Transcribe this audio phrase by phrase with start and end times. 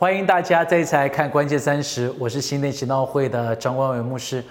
[0.00, 4.44] 欢迎大家再一次来看《关键三十》，我是新店行道会的张光伟牧师。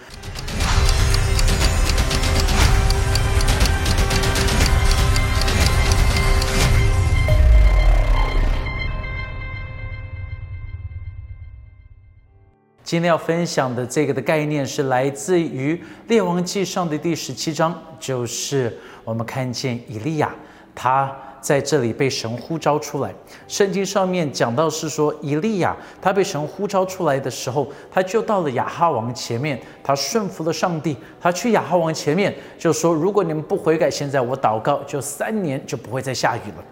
[12.84, 15.76] 今天要分享的这个的概念是来自于
[16.10, 20.30] 《列王记上》的第十七章，就是我们看见以利亚
[20.76, 21.16] 他。
[21.40, 23.14] 在这里被神呼召出来，
[23.48, 36.64] 圣经上面讲到是说，以利亚他被神呼召出来的时候，他就到了亚哈王前面，他顺服了上帝，他去亚哈王前面就说：如果你们不悔改，现在我祷告，就三年就不会再下雨了。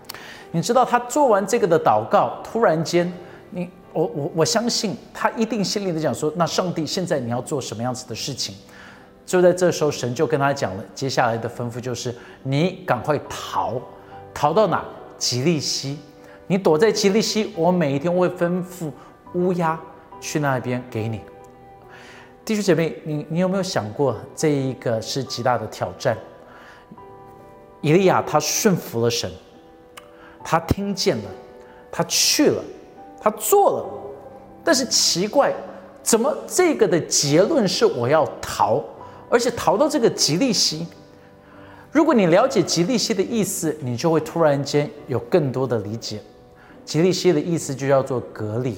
[0.52, 3.12] 你知道他做完这个的祷告，突然间，
[3.52, 8.56] 你我我我相信他一定心里在讲说：那上帝现在你要做什么样子的事情？
[9.26, 12.14] 就在这时候，神就跟他讲了，接下来的吩咐就是
[12.44, 13.82] 你赶快逃。
[14.36, 14.86] 逃到哪？
[15.18, 15.98] 吉利西，
[16.46, 18.92] 你躲在吉利西，我每一天会吩咐
[19.34, 19.80] 乌鸦
[20.20, 21.22] 去那边给你。
[22.44, 26.18] 弟兄姐妹，你你有没有想过，这一个是极大的挑战？
[27.80, 29.32] 以利亚他顺服了神，
[30.44, 31.24] 他听见了，
[31.90, 32.62] 他去了，
[33.22, 33.86] 他做了，
[34.66, 35.54] 但是奇怪，
[36.04, 38.84] 怎么这个的结论是我要逃，
[39.30, 40.86] 而且逃到这个吉利西？
[41.96, 46.20] 如果你了解吉利西的意思，你就会突然间有更多的理解。
[46.84, 48.76] 吉利西的意思就叫做隔离。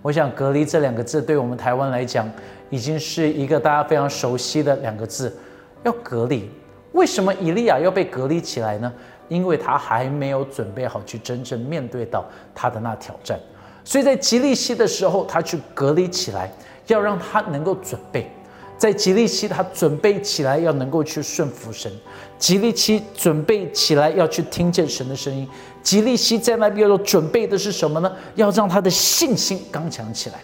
[0.00, 2.30] 我想“隔离”这两个字，对我们台湾来讲，
[2.70, 5.36] 已经是一个大家非常熟悉的两个字。
[5.82, 6.48] 要隔离，
[6.92, 8.92] 为什么以利亚要被隔离起来呢？
[9.26, 12.24] 因为他还没有准备好去真正面对到
[12.54, 13.36] 他的那挑战。
[13.82, 16.48] 所以在吉利西的时候，他去隔离起来，
[16.86, 18.30] 要让他能够准备。
[18.78, 21.90] 在吉利期，他准备起来要能够去顺服神；
[22.38, 25.46] 吉利期准备起来要去听见神的声音；
[25.82, 28.12] 吉利期在那边要准备的是什么呢？
[28.34, 30.36] 要让他的信心刚强起来。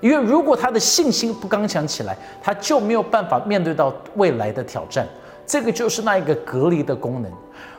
[0.00, 5.04] 因为如果他的信心不刚强起来，他就没有办法面对到未来的挑战。
[5.44, 7.32] 这个就是那一个隔离的功能。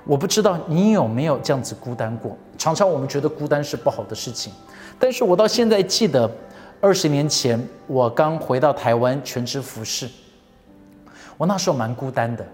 [0.04, 2.36] 我不知道你有没有这样子孤单过？
[2.58, 4.52] 常常我们觉得孤单是不好的事情，
[5.00, 6.30] 但是我到现在记得。
[6.82, 10.08] 二十年前，我刚回到台湾全职服侍，
[11.38, 12.46] 我那时候蛮孤单的。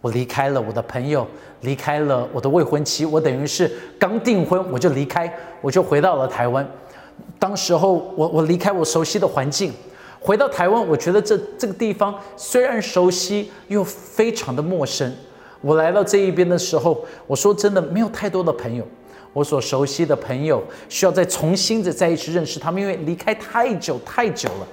[0.00, 1.26] 我离开了我的朋友，
[1.62, 6.68] 离开了我的未婚妻，我等于是刚订婚我就离开，我就回到了台湾。
[7.38, 9.72] 当时候，我我离开我熟悉的环境，
[10.20, 15.12] 回到台湾，我觉得这这个地方虽然熟悉，又非常的陌生。
[15.60, 18.86] 我来到这一边的时候，我说真的没有太多的朋友。
[19.32, 24.66] 我所熟悉的朋友需要再重新的再一次认识他们，因为离开太久太久了，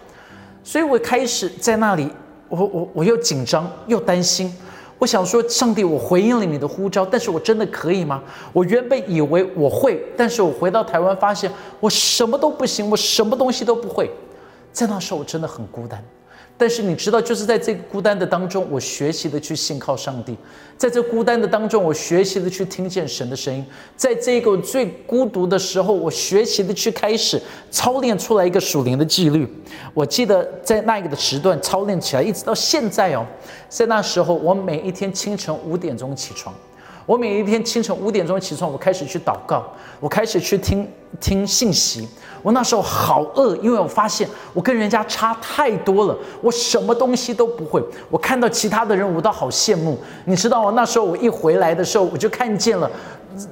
[0.64, 2.10] 所以我开始在那里，
[2.50, 4.52] 我我我又紧张又担心，
[4.98, 8.24] 我想说，上帝，我回应了你的呼召，但是我真的可以吗？
[8.54, 14.10] 我原本以为我会，但是我回到台湾发现我什么都不行，我什么东西都不会，
[14.72, 16.04] 在那时候我真的很孤单。
[16.58, 20.34] 但是你知道，就是在这个孤单的当中，我学习的去信靠上帝；
[20.78, 23.62] 在这孤单的当中，我学习的去听见神的声音；
[23.98, 29.46] 在这个最孤独的时候，我学习的去开始操练出来一个属灵的纪律。
[29.94, 33.26] 我记得在那一个的时段操练起来，一直到现在哦，
[33.68, 36.56] 在那时候，我每一天清晨五点钟起床。
[37.06, 39.64] 我每一天清晨五点钟起床，我开始去祷告，
[40.00, 40.88] 我开始去听
[41.20, 42.08] 听信息。
[42.42, 47.84] 我那时候好饿，因为我发现我跟人家差太多了，我什么东西都不会。
[48.10, 49.98] 我看到其他的人，我都好羡慕。
[50.26, 50.72] 你知道吗？
[50.76, 52.90] 那时候我一回来的时候，我就看见了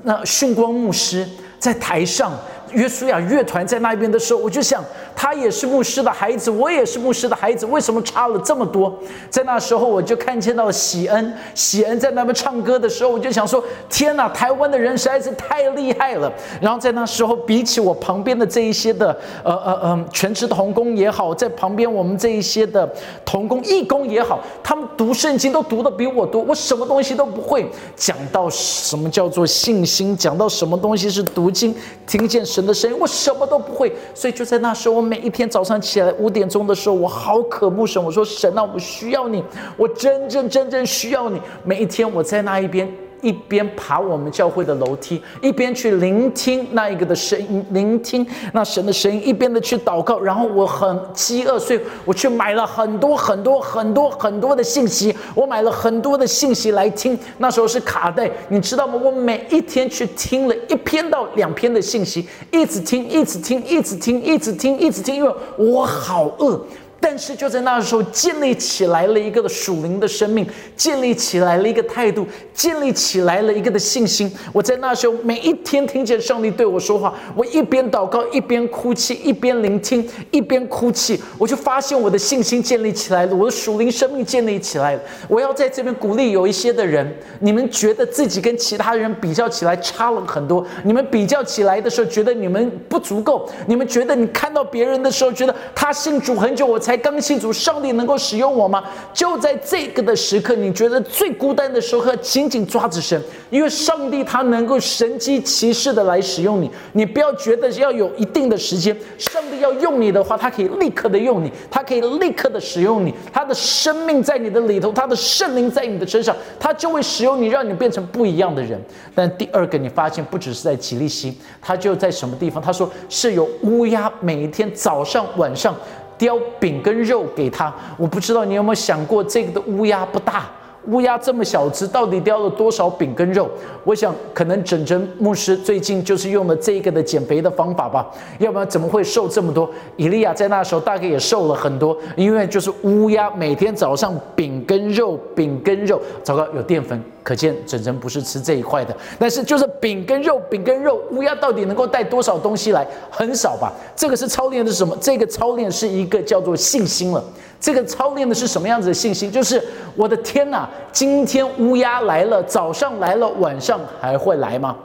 [0.03, 1.28] 那训光牧师
[1.59, 2.31] 在台上。
[2.73, 4.84] 约书亚乐团在那边的时候，我就想，
[5.16, 8.94] 他也是牧师的孩子，我也是牧师的孩子，为什么差了这么多？
[9.29, 16.31] 在那时候，我就看见到了喜恩，喜恩在那边唱歌的时候，我就想说，天哪，台湾的人实在是太厉害了。
[16.59, 22.91] 然后在那时候，比起我旁边的这一些的，呃呃呃，全职童工也好，在旁边我们这一些的
[23.23, 27.69] 童工、义工也好，他们读圣经都读的比我多，我什么东西都不会。
[27.95, 31.75] 讲到什么叫做信心，讲到什么东西是读经，
[32.07, 32.62] 听见神。
[32.66, 38.03] 的声音，我什么都不会，所以就在那时候，我每一天早上起来五点钟的时候，我好渴慕神。
[38.03, 39.43] 我说神啊，我需要你，
[39.78, 41.41] 我真正真正需要你。
[41.64, 42.91] 每一天我在那一边。
[43.23, 50.20] 一边爬我们教会的楼梯，一边去聆听那一个的声音，聆听那神的声音，一边的去祷告。
[50.20, 55.16] 然后我很饥饿，所以我去买了很多很多很多很多的信息。
[55.34, 57.17] 我买了很多的信息来听。
[57.37, 58.99] 那时候是卡带，你知道吗？
[59.02, 66.59] 我每一天去听了一篇到两篇的信息，一直听，一直听，一直听，一直听，一直听，因为我好饿。
[67.03, 74.32] 但是就在那时候，建立起来了一个的属灵的生命，建立起来了一个态度，建立起来了一个的信心。
[74.53, 85.02] 我在那时候每一天听见上帝对我说话，我一边祷告一边哭泣，一边聆听一边哭泣，我就发现我的信心建立起来了，我的属灵生命建立起来了。
[85.28, 98.84] 我要在这边鼓励有一些的人，你们觉得自己跟其他人比较起来差了很多，你们比较起来的时候觉得你们不足够，你们觉得你看到别人的时候觉得他信主很久，我才才刚信主，上帝能够使用我吗？
[99.11, 103.19] 就在这个的时刻，你觉得最孤单的时候，紧紧抓着神，
[103.49, 106.69] 因为上帝他能够神机骑士的来使用你。
[106.91, 118.79] 你不要觉得要有一定的时间，上帝要用你的话，他可以立刻的用你，他可以立刻的使用你，他的生命在你的里头，他的圣灵在你的身上，他就会使用你，让你变成不一样的人。
[119.16, 122.61] 但第二个，你发现不只是在吉利西，他就在什么地方？
[122.61, 125.75] 他说是有乌鸦每一天早上晚上。
[126.23, 130.49] 叼饼跟肉给他，我不知道你有没有想过，这个的乌鸦不大，
[130.85, 133.49] 乌鸦这么小只，到底叼了多少饼跟肉？
[133.84, 138.09] 我想，可能整整牧师最近就是用了这个的减肥的方法吧，
[138.40, 139.70] 要不然怎么会瘦这么多？
[139.97, 147.03] 以利亚在那时候大概也瘦了很多，因为就是乌鸦每天早上饼跟肉，饼跟肉，糟糕，有淀粉。
[147.23, 152.85] 可见整整不是吃这一块的，但是就是饼跟肉，饼跟肉，乌鸦到底能够带多少东西来？
[153.09, 153.72] 很少吧。
[153.96, 154.96] 这个是操练的是什么？
[154.99, 157.23] 这个操练是一个叫做信心了。
[157.59, 159.31] 这个操练的是什么样子的信心？
[159.31, 159.64] 就是
[159.96, 164.75] 我的天哪，今天乌鸦来了，早上来了，晚上还会来吗？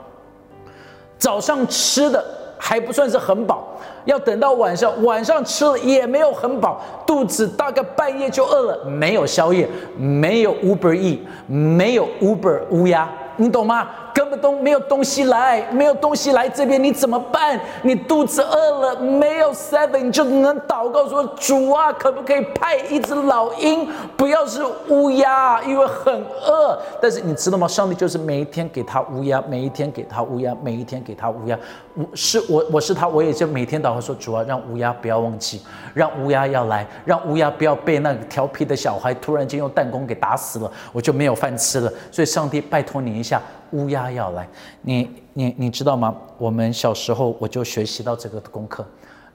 [1.17, 2.23] 早上吃的
[2.57, 3.67] 还不算是很饱。
[4.05, 9.67] 要等到晚上，晚上吃了也没有很饱，肚子大概半夜就饿了，没有宵夜，
[9.97, 13.87] 没有 Uber E，没有 Uber 乌鸦，你懂吗？
[14.19, 17.57] 根本都没有东西来，没有东西来这边，你怎么办？
[17.83, 23.87] 你肚子饿了，没有 seven，你就能祷告说：主啊，可不可以派一只老鹰，
[24.17, 26.77] 不要是乌鸦，因为很饿。
[27.01, 27.65] 但是你知道吗？
[27.65, 31.57] 上帝就是每一天给他乌鸦，每一天给他乌鸦，每一天给他乌鸦。
[31.93, 35.61] 我是我，我是他，我也就每天祷告说：主啊，让乌鸦不要忘记，
[35.93, 41.89] 让乌鸦要来，让乌鸦不要被那个调皮的小孩突然间用弹弓给打死了，我就没有饭吃了。
[42.11, 43.41] 所以上帝拜托你一下。
[43.71, 44.47] 乌鸦要来，
[44.81, 46.15] 你你你知道吗？
[46.37, 48.85] 我们小时候我就学习到这个功课，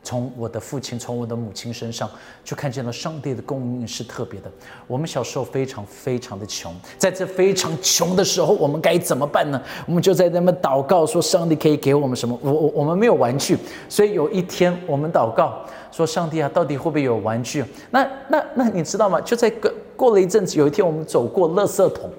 [0.03, 2.09] 从我的父亲、从我的母亲身上，
[2.44, 4.50] 就看见了上帝的供应是特别的。
[4.87, 9.61] 我们小时候非常非常的穷，在这非常穷的时候，我们该怎么办呢？
[9.87, 12.38] 我们就在那么祷告，说上帝可以给我们什么？
[12.43, 13.56] 我我我们没有玩具，
[13.88, 17.65] 所以有一天我们祷告说：上帝啊，到底会不会有玩具？
[17.91, 19.20] 那那那你知道吗？
[19.20, 22.11] 就在过过了一阵子，有一天我们走过垃圾桶。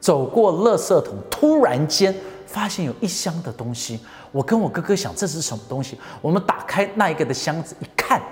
[0.00, 2.14] 走过垃圾桶，突然间
[2.46, 4.00] 发现有一箱的东西。
[4.32, 5.98] 我跟我哥哥想，这是什么东西？
[6.22, 8.22] 我们打开那一个的箱子，一看，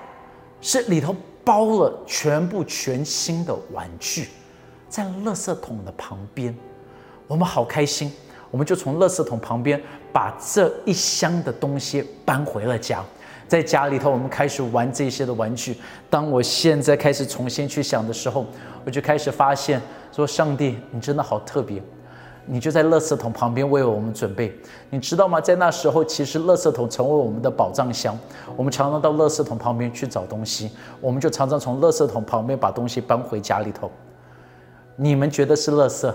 [0.61, 4.29] 是里头包了全部全新的玩具，
[4.89, 6.57] 在垃圾桶的旁边。
[7.27, 8.11] 我们好开心，
[8.51, 9.81] 我们就从垃圾桶旁边
[10.13, 13.05] 把这一箱的东西搬回了家。
[13.49, 15.77] 在家里头，我们开始玩这些的玩具。
[16.11, 18.45] 当我现在开始重新去想的时候，
[18.85, 19.81] 我就开始发现，
[20.13, 21.83] 说上帝，你真的好特别，
[22.45, 24.53] 你就在垃圾桶旁边为我们准备。
[24.91, 25.41] 你知道吗？
[25.41, 28.17] 在那时候，其实垃圾桶成为我们的宝藏箱。
[28.55, 33.91] 我们常常到垃圾桶旁边去找东西，我们就常常从垃圾桶旁边把东西搬回家里头。
[34.95, 36.13] 你们觉得是垃圾，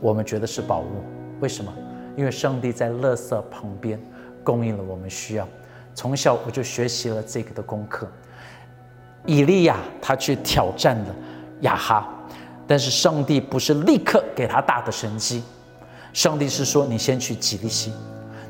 [0.00, 0.84] 我们觉得是宝物。
[1.40, 1.72] 为什么？
[2.16, 3.98] 因为上帝在垃圾旁边
[4.44, 5.48] 供应了我们需要。
[5.96, 8.06] 从小我就学习了这个的功课。
[9.24, 11.14] 以利亚他去挑战了
[11.62, 12.06] 亚哈，
[12.66, 15.42] 但是上帝不是立刻给他大的神机，
[16.12, 17.92] 上帝是说你先去吉利西，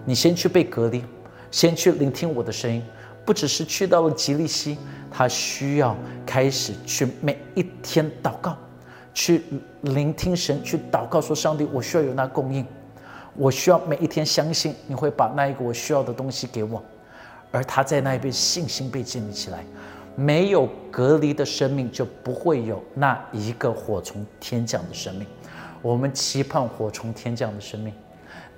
[0.05, 1.05] 你先去被隔离，
[1.53, 2.83] 先去聆听我的声音。
[3.25, 4.77] 不只是去到了吉利西，
[5.11, 8.57] 他需要开始去每一天祷告，
[9.15, 9.43] 去
[9.83, 12.67] 聆听神，去祷告说：上帝，我需要有那供应，
[13.35, 16.83] 我需要每一天相信你会把那一个我需要的东西给我。
[17.57, 19.65] 而他在那边信心被建立起来，
[20.15, 25.27] 没有隔离的生命就不会有那一个火从天降的生命。
[25.81, 27.95] 我们期盼火从天降的生命，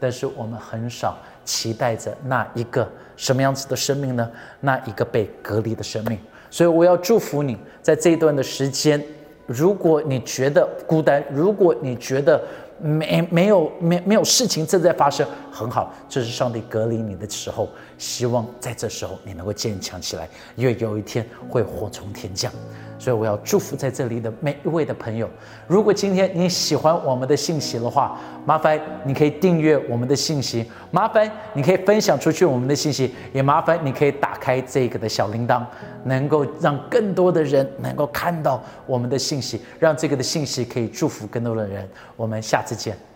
[0.00, 4.28] 但是我们很少期待着那一个什么样子的生命呢？
[4.60, 6.18] 那一个被隔离的生命。
[6.50, 9.00] 所以我要祝福你在这一段的时间，
[9.46, 12.42] 如果你觉得孤单，如果你觉得
[12.80, 17.68] 没没有没没有事情正在发生，很好，这是上帝隔离你的时候，
[17.98, 22.52] 希望在这时候你能够坚强起来，因为有一天会祸从天降。
[22.98, 25.28] 所以我要祝福在这里的每一位的朋友。
[25.66, 35.64] 如果今天你喜欢我们的信息的话，麻烦你可以订阅我们的信息，麻烦你可以分享出去我们的信息，也麻烦你可以打开这个的小铃铛，
[36.04, 41.88] 能够让更多的人能够看到我们的信息，让这个的信息可以祝福更多的人。
[42.16, 43.07] 我们下次见。